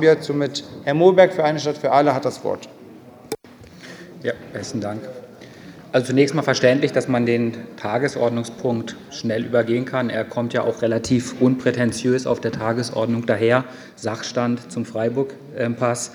wir 0.00 0.16
somit 0.20 0.64
Herr 0.84 0.94
Mohlberg 0.94 1.32
für 1.32 1.44
eine 1.44 1.58
Stadt 1.58 1.78
für 1.78 1.92
alle 1.92 2.14
hat 2.14 2.24
das 2.24 2.42
Wort. 2.44 2.68
Ja, 4.22 4.32
besten 4.52 4.80
Dank. 4.80 5.00
Also 5.92 6.08
zunächst 6.08 6.34
mal 6.34 6.42
verständlich, 6.42 6.92
dass 6.92 7.08
man 7.08 7.24
den 7.24 7.54
Tagesordnungspunkt 7.76 8.96
schnell 9.10 9.46
übergehen 9.46 9.86
kann. 9.86 10.10
Er 10.10 10.24
kommt 10.24 10.52
ja 10.52 10.62
auch 10.62 10.82
relativ 10.82 11.40
unprätentiös 11.40 12.26
auf 12.26 12.38
der 12.40 12.52
Tagesordnung 12.52 13.24
daher. 13.24 13.64
Sachstand 13.94 14.70
zum 14.70 14.84
Freiburg-Pass. 14.84 16.12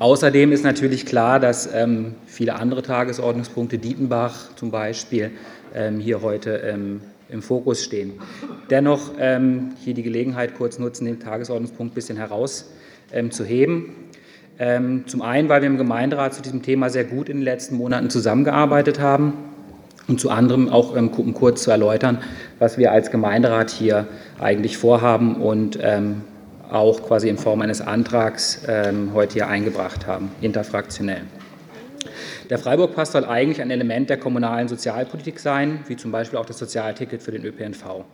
Außerdem 0.00 0.50
ist 0.50 0.64
natürlich 0.64 1.06
klar, 1.06 1.38
dass 1.38 1.72
ähm, 1.72 2.16
viele 2.26 2.54
andere 2.56 2.82
Tagesordnungspunkte, 2.82 3.78
Dietenbach 3.78 4.56
zum 4.56 4.72
Beispiel, 4.72 5.30
ähm, 5.74 6.00
hier 6.00 6.22
heute 6.22 6.56
ähm, 6.56 7.02
im 7.28 7.42
Fokus 7.42 7.84
stehen. 7.84 8.14
Dennoch 8.70 9.12
hier 9.14 9.94
die 9.94 10.02
Gelegenheit 10.02 10.56
kurz 10.56 10.80
nutzen, 10.80 11.04
den 11.04 11.20
Tagesordnungspunkt 11.20 11.92
ein 11.92 11.94
bisschen 11.94 12.16
herauszuheben. 12.16 12.79
Ähm, 13.12 15.04
zum 15.06 15.22
einen, 15.22 15.48
weil 15.48 15.62
wir 15.62 15.68
im 15.68 15.78
Gemeinderat 15.78 16.34
zu 16.34 16.42
diesem 16.42 16.62
Thema 16.62 16.90
sehr 16.90 17.04
gut 17.04 17.28
in 17.28 17.38
den 17.38 17.44
letzten 17.44 17.76
Monaten 17.76 18.10
zusammengearbeitet 18.10 19.00
haben 19.00 19.32
und 20.06 20.20
zu 20.20 20.30
anderem 20.30 20.68
auch 20.68 20.96
ähm, 20.96 21.10
kurz 21.34 21.62
zu 21.62 21.70
erläutern, 21.70 22.18
was 22.58 22.76
wir 22.76 22.92
als 22.92 23.10
Gemeinderat 23.10 23.70
hier 23.70 24.06
eigentlich 24.38 24.76
vorhaben 24.76 25.36
und 25.36 25.78
ähm, 25.80 26.22
auch 26.70 27.02
quasi 27.02 27.28
in 27.28 27.38
Form 27.38 27.62
eines 27.62 27.80
Antrags 27.80 28.62
heute 29.12 29.32
hier 29.32 29.48
eingebracht 29.48 30.06
haben, 30.06 30.30
interfraktionell. 30.40 31.22
Der 32.50 32.58
Freiburg-Pass 32.58 33.12
soll 33.12 33.24
eigentlich 33.24 33.60
ein 33.62 33.70
Element 33.70 34.10
der 34.10 34.16
kommunalen 34.16 34.66
Sozialpolitik 34.66 35.38
sein, 35.38 35.80
wie 35.86 35.96
zum 35.96 36.10
Beispiel 36.10 36.38
auch 36.38 36.46
das 36.46 36.58
Sozialticket 36.58 37.22
für 37.22 37.30
den 37.30 37.44
ÖPNV. 37.44 38.04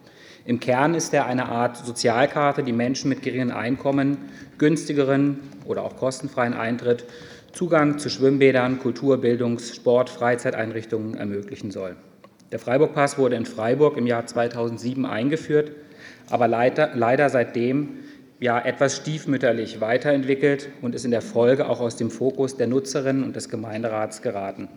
Im 0.46 0.60
Kern 0.60 0.94
ist 0.94 1.12
er 1.12 1.26
eine 1.26 1.48
Art 1.48 1.76
Sozialkarte, 1.76 2.62
die 2.62 2.72
Menschen 2.72 3.08
mit 3.08 3.22
geringen 3.22 3.50
Einkommen 3.50 4.16
günstigeren 4.58 5.40
oder 5.64 5.82
auch 5.82 5.96
kostenfreien 5.96 6.54
Eintritt, 6.54 7.04
Zugang 7.52 7.98
zu 7.98 8.10
Schwimmbädern, 8.10 8.78
Kultur-, 8.78 9.18
Bildungs-, 9.18 9.74
Sport-, 9.74 10.08
Freizeiteinrichtungen 10.08 11.16
ermöglichen 11.16 11.72
soll. 11.72 11.96
Der 12.52 12.60
Freiburg-Pass 12.60 13.18
wurde 13.18 13.34
in 13.34 13.44
Freiburg 13.44 13.96
im 13.96 14.06
Jahr 14.06 14.24
2007 14.24 15.04
eingeführt, 15.04 15.72
aber 16.30 16.46
leider, 16.46 16.90
leider 16.94 17.28
seitdem 17.28 17.96
ja, 18.38 18.60
etwas 18.60 18.96
stiefmütterlich 18.96 19.80
weiterentwickelt 19.80 20.68
und 20.80 20.94
ist 20.94 21.04
in 21.04 21.10
der 21.10 21.22
Folge 21.22 21.68
auch 21.68 21.80
aus 21.80 21.96
dem 21.96 22.10
Fokus 22.10 22.56
der 22.56 22.68
Nutzerinnen 22.68 23.24
und 23.24 23.34
des 23.34 23.48
Gemeinderats 23.48 24.22
geraten. 24.22 24.68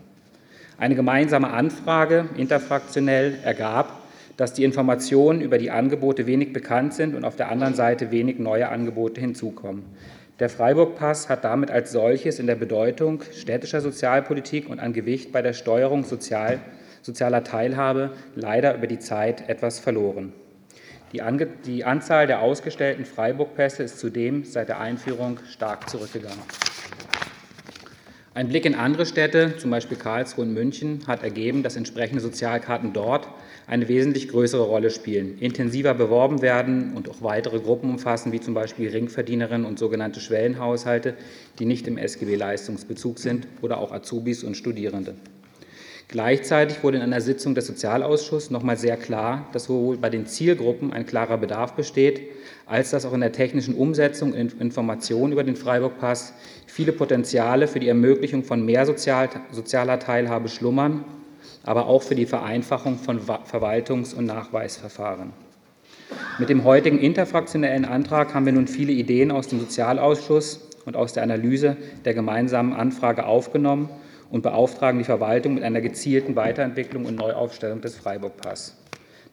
Eine 0.79 0.95
gemeinsame 0.95 1.51
Anfrage 1.51 2.29
interfraktionell 2.37 3.37
ergab, 3.43 3.98
dass 4.39 4.53
die 4.53 4.63
Informationen 4.63 5.41
über 5.41 5.57
die 5.57 5.69
Angebote 5.69 6.25
wenig 6.25 6.53
bekannt 6.53 6.93
sind 6.93 7.13
und 7.13 7.25
auf 7.25 7.35
der 7.35 7.51
anderen 7.51 7.73
Seite 7.73 8.09
wenig 8.09 8.39
neue 8.39 8.69
Angebote 8.69 9.19
hinzukommen. 9.19 9.83
Der 10.39 10.47
Freiburg-Pass 10.47 11.27
hat 11.27 11.43
damit 11.43 11.69
als 11.71 11.91
solches 11.91 12.39
in 12.39 12.47
der 12.47 12.55
Bedeutung 12.55 13.21
städtischer 13.33 13.81
Sozialpolitik 13.81 14.69
und 14.69 14.79
an 14.79 14.93
Gewicht 14.93 15.33
bei 15.33 15.41
der 15.41 15.51
Steuerung 15.51 16.05
sozial, 16.05 16.59
sozialer 17.01 17.43
Teilhabe 17.43 18.11
leider 18.33 18.75
über 18.75 18.87
die 18.87 18.99
Zeit 18.99 19.49
etwas 19.49 19.79
verloren. 19.79 20.31
Die, 21.11 21.21
Ange 21.21 21.49
die 21.65 21.83
Anzahl 21.83 22.25
der 22.25 22.39
ausgestellten 22.39 23.03
Freiburg-Pässe 23.03 23.83
ist 23.83 23.99
zudem 23.99 24.45
seit 24.45 24.69
der 24.69 24.79
Einführung 24.79 25.41
stark 25.49 25.89
zurückgegangen. 25.89 26.39
Ein 28.33 28.47
Blick 28.47 28.63
in 28.63 28.75
andere 28.75 29.05
Städte, 29.05 29.57
zum 29.57 29.69
Beispiel 29.69 29.97
Karlsruhe 29.97 30.45
und 30.45 30.53
München, 30.53 31.01
hat 31.07 31.23
ergeben, 31.23 31.61
dass 31.61 31.75
entsprechende 31.75 32.21
Sozialkarten 32.21 32.93
dort 32.93 33.27
eine 33.69 33.87
wesentlich 33.87 34.29
größere 34.29 34.63
Rolle 34.63 34.89
spielen, 34.89 35.37
intensiver 35.37 35.93
beworben 35.93 36.41
werden 36.41 36.93
und 36.95 37.07
auch 37.07 37.21
weitere 37.21 37.59
Gruppen 37.59 37.91
umfassen, 37.91 38.31
wie 38.31 38.39
zum 38.39 38.55
Beispiel 38.55 38.89
Ringverdienerinnen 38.89 39.67
und 39.67 39.77
sogenannte 39.77 40.19
Schwellenhaushalte, 40.19 41.13
die 41.59 41.65
nicht 41.65 41.87
im 41.87 41.97
SGB-Leistungsbezug 41.99 43.19
sind, 43.19 43.47
oder 43.61 43.77
auch 43.77 43.91
Azubis 43.91 44.43
und 44.43 44.57
Studierende. 44.57 45.13
Gleichzeitig 46.07 46.83
wurde 46.83 46.97
in 46.97 47.03
einer 47.03 47.21
Sitzung 47.21 47.53
des 47.53 47.67
Sozialausschusses 47.67 48.49
nochmal 48.49 48.77
sehr 48.77 48.97
klar, 48.97 49.47
dass 49.53 49.65
sowohl 49.65 49.97
bei 49.97 50.09
den 50.09 50.25
Zielgruppen 50.25 50.91
ein 50.91 51.05
klarer 51.05 51.37
Bedarf 51.37 51.73
besteht, 51.73 52.21
als 52.65 52.89
dass 52.89 53.05
auch 53.05 53.13
in 53.13 53.21
der 53.21 53.31
technischen 53.31 53.75
Umsetzung 53.75 54.33
und 54.33 54.59
Informationen 54.59 55.31
über 55.31 55.43
den 55.43 55.55
Freiburg-Pass 55.55 56.33
viele 56.65 56.91
Potenziale 56.91 57.67
für 57.67 57.79
die 57.79 57.87
Ermöglichung 57.87 58.43
von 58.43 58.65
mehr 58.65 58.87
sozialer 58.87 59.99
Teilhabe 59.99 60.49
schlummern 60.49 61.03
aber 61.63 61.87
auch 61.87 62.03
für 62.03 62.15
die 62.15 62.25
Vereinfachung 62.25 62.97
von 62.97 63.19
Verwaltungs- 63.21 64.13
und 64.13 64.25
Nachweisverfahren. 64.25 65.33
Mit 66.39 66.49
dem 66.49 66.63
heutigen 66.63 66.99
interfraktionellen 66.99 67.85
Antrag 67.85 68.33
haben 68.33 68.45
wir 68.45 68.53
nun 68.53 68.67
viele 68.67 68.91
Ideen 68.91 69.31
aus 69.31 69.47
dem 69.47 69.59
Sozialausschuss 69.59 70.69
und 70.85 70.95
aus 70.95 71.13
der 71.13 71.23
Analyse 71.23 71.77
der 72.05 72.13
gemeinsamen 72.13 72.73
Anfrage 72.73 73.25
aufgenommen 73.25 73.89
und 74.31 74.41
beauftragen 74.41 74.99
die 74.99 75.05
Verwaltung 75.05 75.55
mit 75.55 75.63
einer 75.63 75.81
gezielten 75.81 76.35
Weiterentwicklung 76.35 77.05
und 77.05 77.17
Neuaufstellung 77.17 77.81
des 77.81 77.95
Freiburg-Pass. 77.95 78.75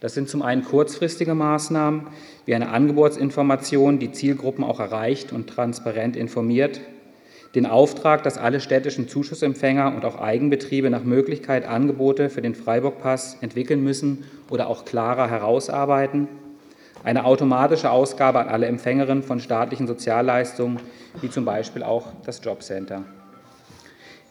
Das 0.00 0.14
sind 0.14 0.28
zum 0.28 0.42
einen 0.42 0.64
kurzfristige 0.64 1.34
Maßnahmen 1.34 2.08
wie 2.44 2.54
eine 2.54 2.68
Angebotsinformation, 2.68 3.98
die 3.98 4.12
Zielgruppen 4.12 4.64
auch 4.64 4.80
erreicht 4.80 5.32
und 5.32 5.48
transparent 5.48 6.16
informiert, 6.16 6.80
den 7.54 7.66
Auftrag, 7.66 8.22
dass 8.22 8.38
alle 8.38 8.60
städtischen 8.60 9.08
Zuschussempfänger 9.08 9.94
und 9.94 10.04
auch 10.04 10.20
Eigenbetriebe 10.20 10.90
nach 10.90 11.04
Möglichkeit 11.04 11.66
Angebote 11.66 12.28
für 12.28 12.42
den 12.42 12.54
Freiburg-Pass 12.54 13.38
entwickeln 13.40 13.82
müssen 13.82 14.24
oder 14.50 14.68
auch 14.68 14.84
klarer 14.84 15.30
herausarbeiten, 15.30 16.28
eine 17.04 17.24
automatische 17.24 17.90
Ausgabe 17.90 18.40
an 18.40 18.48
alle 18.48 18.66
Empfängerinnen 18.66 19.22
von 19.22 19.40
staatlichen 19.40 19.86
Sozialleistungen, 19.86 20.80
wie 21.20 21.30
zum 21.30 21.44
Beispiel 21.44 21.82
auch 21.82 22.08
das 22.24 22.40
Jobcenter. 22.44 23.04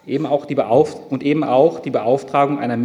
Eben 0.06 0.26
auch 0.26 0.46
die 0.46 0.56
und 1.10 1.24
eben 1.24 1.44
auch 1.44 1.80
die 1.80 1.90
Beauftragung 1.90 2.60
einer 2.60 2.78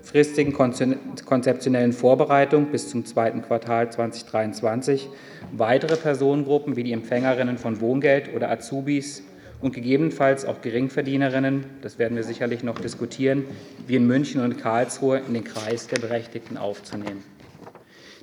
mittelfristigen 0.00 0.52
konzeptionellen 0.52 1.92
Vorbereitung 1.92 2.66
bis 2.66 2.88
zum 2.88 3.04
zweiten 3.04 3.42
Quartal 3.42 3.92
2023 3.92 5.08
weitere 5.52 5.96
Personengruppen 5.96 6.76
wie 6.76 6.84
die 6.84 6.92
Empfängerinnen 6.92 7.58
von 7.58 7.80
Wohngeld 7.80 8.34
oder 8.34 8.50
Azubis 8.50 9.22
und 9.60 9.74
gegebenenfalls 9.74 10.46
auch 10.46 10.62
Geringverdienerinnen, 10.62 11.64
das 11.82 11.98
werden 11.98 12.16
wir 12.16 12.24
sicherlich 12.24 12.62
noch 12.62 12.78
diskutieren, 12.78 13.44
wie 13.86 13.96
in 13.96 14.06
München 14.06 14.40
und 14.40 14.58
Karlsruhe 14.58 15.20
in 15.26 15.34
den 15.34 15.44
Kreis 15.44 15.86
der 15.86 16.00
Berechtigten 16.00 16.56
aufzunehmen. 16.56 17.22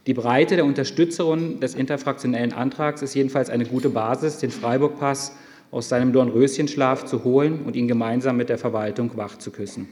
Die 0.08 0.14
Breite 0.14 0.56
der 0.56 0.66
Unterstützerinnen 0.66 1.60
des 1.60 1.76
interfraktionellen 1.76 2.54
Antrags 2.54 3.02
ist 3.02 3.14
jedenfalls 3.14 3.50
eine 3.50 3.66
gute 3.66 3.90
Basis, 3.90 4.40
den 4.40 4.52
Freiburg-Pass 4.52 5.36
aus 5.70 5.90
seinem 5.90 6.14
Dornröschenschlaf 6.14 7.06
zu 7.06 7.24
holen 7.24 7.62
und 7.66 7.76
ihn 7.76 7.88
gemeinsam 7.90 8.38
mit 8.38 8.50
der 8.50 8.58
Verwaltung 8.58 9.12
wach 9.16 9.38
zu 9.38 9.52
küssen. 9.52 9.88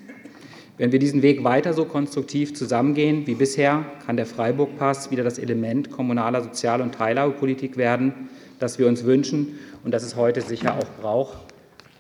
Wenn 0.78 0.92
wir 0.92 1.00
diesen 1.00 1.22
Weg 1.22 1.46
weiter 1.46 1.74
so 1.74 1.86
konstruktiv 1.86 2.54
zusammengehen 2.54 3.26
wie 3.28 3.36
bisher, 3.36 3.86
kann 4.06 4.18
der 4.18 4.26
Freiburg-Pass 4.26 5.10
wieder 5.10 5.24
das 5.24 5.40
Element 5.40 5.90
kommunaler 5.90 6.42
Sozial- 6.42 6.82
und 6.82 6.96
Teilhabepolitik 6.96 7.78
werden, 7.78 8.30
das 8.60 8.78
wir 8.78 8.88
uns 8.88 9.06
wünschen 9.06 9.58
und 9.86 9.92
das 9.92 10.04
es 10.04 10.18
heute 10.18 10.42
sicher 10.42 10.76
auch 10.76 11.02
braucht, 11.02 11.38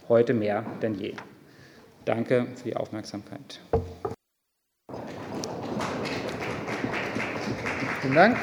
heute 0.09 0.33
mehr 0.33 0.65
denn 0.81 0.95
je. 0.95 1.13
Danke 2.03 2.47
für 2.55 2.69
die 2.69 2.75
Aufmerksamkeit. 2.75 3.61
Vielen 8.01 8.13
Dank. 8.13 8.37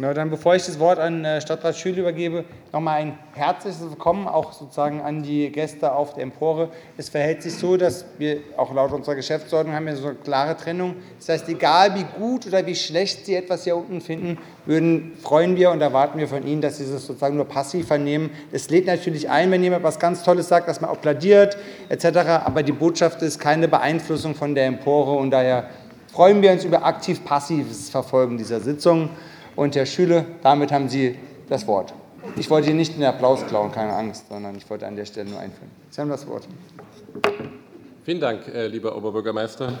Ja, 0.00 0.14
dann, 0.14 0.30
bevor 0.30 0.54
ich 0.54 0.64
das 0.64 0.78
Wort 0.78 1.00
an 1.00 1.24
äh, 1.24 1.40
Stadtrat 1.40 1.76
Schül 1.76 1.98
übergebe, 1.98 2.44
nochmal 2.72 3.00
ein 3.00 3.18
herzliches 3.34 3.80
Willkommen 3.80 4.28
auch 4.28 4.52
sozusagen 4.52 5.00
an 5.00 5.24
die 5.24 5.50
Gäste 5.50 5.92
auf 5.92 6.14
der 6.14 6.22
Empore. 6.22 6.68
Es 6.96 7.08
verhält 7.08 7.42
sich 7.42 7.54
so, 7.54 7.76
dass 7.76 8.04
wir 8.16 8.38
auch 8.56 8.72
laut 8.72 8.92
unserer 8.92 9.16
Geschäftsordnung 9.16 9.74
haben 9.74 9.86
wir 9.86 9.96
so 9.96 10.06
eine 10.06 10.14
klare 10.14 10.56
Trennung. 10.56 10.94
Das 11.18 11.30
heißt, 11.30 11.48
egal 11.48 11.96
wie 11.96 12.04
gut 12.16 12.46
oder 12.46 12.64
wie 12.64 12.76
schlecht 12.76 13.26
Sie 13.26 13.34
etwas 13.34 13.64
hier 13.64 13.74
unten 13.74 14.00
finden, 14.00 14.38
würden, 14.66 15.16
freuen 15.20 15.56
wir 15.56 15.72
und 15.72 15.80
erwarten 15.80 16.16
wir 16.20 16.28
von 16.28 16.46
Ihnen, 16.46 16.60
dass 16.60 16.76
Sie 16.76 16.84
es 16.84 16.90
sozusagen 17.04 17.34
nur 17.34 17.48
passiv 17.48 17.88
vernehmen. 17.88 18.30
Es 18.52 18.70
lädt 18.70 18.86
natürlich 18.86 19.28
ein, 19.28 19.50
wenn 19.50 19.64
jemand 19.64 19.82
was 19.82 19.98
ganz 19.98 20.22
Tolles 20.22 20.46
sagt, 20.46 20.68
dass 20.68 20.80
man 20.80 20.90
applaudiert 20.90 21.58
etc. 21.88 22.04
Aber 22.44 22.62
die 22.62 22.70
Botschaft 22.70 23.20
ist 23.22 23.40
keine 23.40 23.66
Beeinflussung 23.66 24.36
von 24.36 24.54
der 24.54 24.66
Empore 24.66 25.18
und 25.18 25.32
daher 25.32 25.70
freuen 26.12 26.40
wir 26.40 26.52
uns 26.52 26.62
über 26.62 26.84
aktiv-passives 26.84 27.90
Verfolgen 27.90 28.38
dieser 28.38 28.60
Sitzung. 28.60 29.10
Und 29.58 29.74
Herr 29.74 29.86
Schüle, 29.86 30.24
damit 30.44 30.70
haben 30.70 30.88
Sie 30.88 31.16
das 31.48 31.66
Wort. 31.66 31.92
Ich 32.36 32.48
wollte 32.48 32.68
hier 32.68 32.76
nicht 32.76 32.94
den 32.94 33.02
Applaus 33.02 33.44
klauen, 33.44 33.72
keine 33.72 33.92
Angst, 33.92 34.28
sondern 34.28 34.54
ich 34.54 34.70
wollte 34.70 34.86
an 34.86 34.94
der 34.94 35.04
Stelle 35.04 35.28
nur 35.28 35.40
einführen. 35.40 35.72
Sie 35.90 36.00
haben 36.00 36.10
das 36.10 36.28
Wort. 36.28 36.46
Vielen 38.04 38.20
Dank, 38.20 38.46
äh, 38.54 38.68
lieber 38.68 38.96
Oberbürgermeister. 38.96 39.72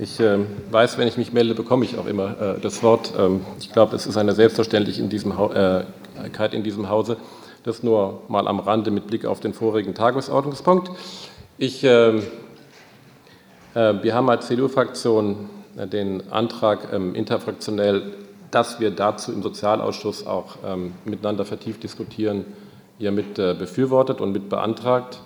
Ich 0.00 0.18
äh, 0.18 0.38
weiß, 0.72 0.98
wenn 0.98 1.06
ich 1.06 1.16
mich 1.16 1.32
melde, 1.32 1.54
bekomme 1.54 1.84
ich 1.84 1.96
auch 1.96 2.06
immer 2.06 2.56
äh, 2.56 2.60
das 2.60 2.82
Wort. 2.82 3.12
Ähm, 3.16 3.42
ich 3.60 3.72
glaube, 3.72 3.94
es 3.94 4.04
ist 4.04 4.16
eine 4.16 4.32
Selbstverständlichkeit 4.32 5.04
in 5.04 5.10
diesem, 5.10 5.32
in 6.50 6.62
diesem 6.64 6.88
Hause. 6.88 7.18
Das 7.62 7.84
nur 7.84 8.22
mal 8.26 8.48
am 8.48 8.58
Rande 8.58 8.90
mit 8.90 9.06
Blick 9.06 9.26
auf 9.26 9.38
den 9.38 9.54
vorigen 9.54 9.94
Tagesordnungspunkt. 9.94 10.90
Ich, 11.56 11.84
ähm, 11.84 12.24
wir 13.74 14.12
haben 14.12 14.28
als 14.28 14.48
CDU-Fraktion 14.48 15.48
den 15.76 16.32
Antrag 16.32 16.92
ähm, 16.92 17.14
interfraktionell 17.14 18.02
dass 18.50 18.80
wir 18.80 18.90
dazu 18.90 19.32
im 19.32 19.42
Sozialausschuss 19.42 20.26
auch 20.26 20.56
ähm, 20.64 20.94
miteinander 21.04 21.44
vertieft 21.44 21.82
diskutieren, 21.82 22.44
hier 22.98 23.12
mit 23.12 23.38
äh, 23.38 23.54
befürwortet 23.54 24.20
und 24.20 24.32
mit 24.32 24.48
beantragt, 24.48 25.20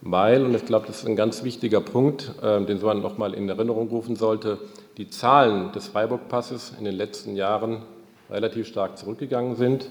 weil, 0.00 0.44
und 0.44 0.54
ich 0.54 0.66
glaube, 0.66 0.86
das 0.86 0.98
ist 0.98 1.06
ein 1.06 1.16
ganz 1.16 1.44
wichtiger 1.44 1.80
Punkt, 1.80 2.32
äh, 2.42 2.62
den 2.64 2.80
man 2.82 3.00
noch 3.00 3.16
mal 3.18 3.32
in 3.34 3.48
Erinnerung 3.48 3.88
rufen 3.88 4.16
sollte, 4.16 4.58
die 4.98 5.08
Zahlen 5.08 5.72
des 5.72 5.88
Freiburg-Passes 5.88 6.74
in 6.78 6.84
den 6.84 6.94
letzten 6.94 7.36
Jahren 7.36 7.82
relativ 8.30 8.66
stark 8.66 8.98
zurückgegangen 8.98 9.56
sind. 9.56 9.88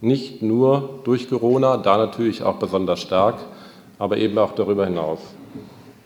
Nicht 0.00 0.42
nur 0.42 1.00
durch 1.04 1.28
Corona, 1.28 1.76
da 1.76 1.96
natürlich 1.96 2.42
auch 2.42 2.56
besonders 2.56 3.00
stark, 3.00 3.36
aber 3.98 4.18
eben 4.18 4.38
auch 4.38 4.52
darüber 4.52 4.86
hinaus. 4.86 5.20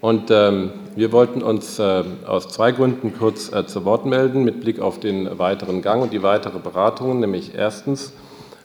Und 0.01 0.31
ähm, 0.31 0.73
wir 1.01 1.13
wollten 1.13 1.43
uns 1.43 1.79
äh, 1.79 2.05
aus 2.27 2.49
zwei 2.49 2.73
Gründen 2.73 3.15
kurz 3.17 3.51
äh, 3.51 3.65
zu 3.65 3.87
Wort 3.87 4.05
melden 4.05 4.45
mit 4.45 4.61
Blick 4.61 4.81
auf 4.81 5.01
den 5.01 5.39
weiteren 5.39 5.81
Gang 5.81 6.03
und 6.03 6.13
die 6.13 6.23
weitere 6.23 6.59
Beratung, 6.59 7.21
nämlich 7.21 7.55
erstens, 7.55 8.13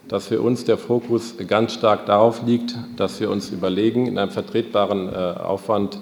dass 0.10 0.28
für 0.28 0.42
uns 0.42 0.66
der 0.66 0.78
Fokus 0.78 1.36
ganz 1.48 1.76
stark 1.76 2.06
darauf 2.08 2.46
liegt, 2.46 2.76
dass 2.98 3.22
wir 3.22 3.30
uns 3.30 3.52
überlegen, 3.52 4.06
in 4.06 4.18
einem 4.18 4.32
vertretbaren 4.32 5.08
äh, 5.08 5.16
Aufwand, 5.16 6.02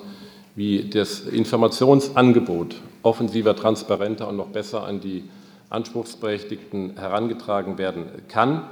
wie 0.56 0.90
das 0.90 1.20
Informationsangebot 1.20 2.78
offensiver, 3.04 3.56
transparenter 3.56 4.28
und 4.28 4.38
noch 4.38 4.48
besser 4.48 4.86
an 4.86 5.02
die 5.02 5.26
Anspruchsberechtigten 5.70 6.98
herangetragen 6.98 7.78
werden 7.78 8.06
kann, 8.28 8.64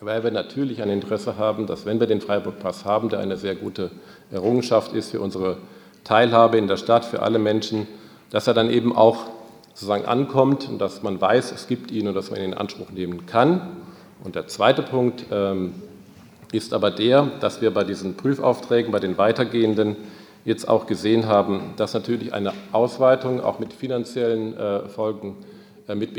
weil 0.00 0.22
wir 0.22 0.32
natürlich 0.32 0.82
ein 0.82 0.90
Interesse 0.90 1.38
haben, 1.38 1.66
dass 1.66 1.86
wenn 1.86 1.98
wir 1.98 2.06
den 2.06 2.20
Freiburg-Pass 2.20 2.84
haben, 2.84 3.08
der 3.08 3.20
eine 3.20 3.38
sehr 3.38 3.54
gute 3.54 3.90
Errungenschaft 4.30 4.92
ist 4.92 5.12
für 5.12 5.20
unsere 5.20 5.56
Teilhabe 6.04 6.58
in 6.58 6.68
der 6.68 6.76
Stadt, 6.76 7.04
für 7.04 7.22
alle 7.22 7.38
Menschen, 7.38 7.86
dass 8.30 8.46
er 8.46 8.54
dann 8.54 8.70
eben 8.70 8.94
auch 8.94 9.26
sozusagen 9.74 10.04
ankommt 10.04 10.68
und 10.68 10.78
dass 10.78 11.02
man 11.02 11.20
weiß, 11.20 11.52
es 11.52 11.66
gibt 11.66 11.90
ihn 11.90 12.06
und 12.06 12.14
dass 12.14 12.30
man 12.30 12.38
ihn 12.38 12.46
in 12.46 12.54
Anspruch 12.54 12.90
nehmen 12.90 13.26
kann. 13.26 13.76
Und 14.22 14.36
der 14.36 14.46
zweite 14.46 14.82
Punkt 14.82 15.26
ähm, 15.32 15.74
ist 16.52 16.72
aber 16.72 16.90
der, 16.90 17.22
dass 17.40 17.60
wir 17.60 17.72
bei 17.72 17.84
diesen 17.84 18.16
Prüfaufträgen, 18.16 18.92
bei 18.92 19.00
den 19.00 19.18
weitergehenden, 19.18 19.96
jetzt 20.44 20.68
auch 20.68 20.86
gesehen 20.86 21.26
haben, 21.26 21.72
dass 21.76 21.94
natürlich 21.94 22.32
eine 22.34 22.52
Ausweitung 22.72 23.40
auch 23.40 23.58
mit 23.58 23.72
finanziellen 23.72 24.56
äh, 24.56 24.88
Folgen 24.88 25.36
äh, 25.88 25.94
mit 25.94 26.10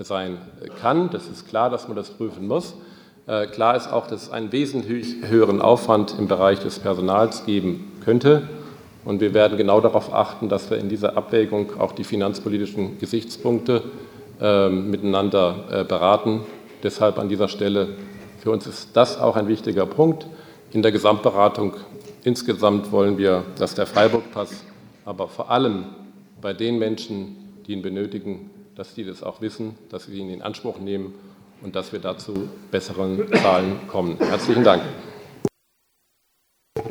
sein 0.00 0.38
kann. 0.80 1.10
Das 1.10 1.28
ist 1.28 1.48
klar, 1.48 1.70
dass 1.70 1.88
man 1.88 1.96
das 1.96 2.10
prüfen 2.10 2.46
muss. 2.46 2.74
Äh, 3.26 3.46
klar 3.46 3.74
ist 3.74 3.90
auch, 3.90 4.06
dass 4.06 4.24
es 4.24 4.30
einen 4.30 4.52
wesentlich 4.52 5.16
höheren 5.26 5.62
Aufwand 5.62 6.14
im 6.18 6.28
Bereich 6.28 6.58
des 6.60 6.78
Personals 6.78 7.46
geben 7.46 7.92
könnte. 8.04 8.42
Und 9.04 9.20
wir 9.20 9.34
werden 9.34 9.58
genau 9.58 9.80
darauf 9.80 10.12
achten, 10.12 10.48
dass 10.48 10.70
wir 10.70 10.78
in 10.78 10.88
dieser 10.88 11.16
Abwägung 11.16 11.78
auch 11.78 11.92
die 11.92 12.04
finanzpolitischen 12.04 12.98
Gesichtspunkte 12.98 13.82
äh, 14.40 14.68
miteinander 14.68 15.64
äh, 15.70 15.84
beraten. 15.84 16.40
Deshalb 16.82 17.18
an 17.18 17.28
dieser 17.28 17.48
Stelle, 17.48 17.88
für 18.38 18.50
uns 18.50 18.66
ist 18.66 18.90
das 18.94 19.18
auch 19.18 19.36
ein 19.36 19.48
wichtiger 19.48 19.86
Punkt. 19.86 20.26
In 20.72 20.82
der 20.82 20.92
Gesamtberatung 20.92 21.74
insgesamt 22.24 22.92
wollen 22.92 23.18
wir, 23.18 23.44
dass 23.58 23.74
der 23.74 23.86
Freiburg-Pass, 23.86 24.64
aber 25.04 25.28
vor 25.28 25.50
allem 25.50 25.84
bei 26.40 26.52
den 26.52 26.78
Menschen, 26.78 27.36
die 27.66 27.72
ihn 27.72 27.82
benötigen, 27.82 28.50
dass 28.74 28.94
die 28.94 29.04
das 29.04 29.22
auch 29.22 29.40
wissen, 29.40 29.76
dass 29.90 30.10
wir 30.10 30.18
ihn 30.18 30.30
in 30.30 30.42
Anspruch 30.42 30.78
nehmen 30.78 31.14
und 31.62 31.76
dass 31.76 31.92
wir 31.92 32.00
dazu 32.00 32.48
besseren 32.70 33.22
Zahlen 33.32 33.78
kommen. 33.88 34.16
Herzlichen 34.18 34.64
Dank. 34.64 34.82